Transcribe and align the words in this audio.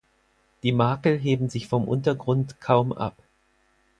Die 0.63 0.71
Makel 0.71 1.15
heben 1.19 1.47
sich 1.47 1.67
vom 1.67 1.87
Untergrund 1.87 2.59
kaum 2.59 2.91
ab. 2.91 3.15